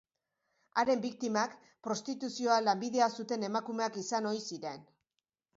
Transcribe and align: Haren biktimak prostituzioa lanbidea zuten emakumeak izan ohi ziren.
Haren 0.83 1.03
biktimak 1.03 1.53
prostituzioa 1.87 2.57
lanbidea 2.69 3.13
zuten 3.19 3.47
emakumeak 3.51 4.03
izan 4.07 4.31
ohi 4.33 4.43
ziren. 4.51 4.85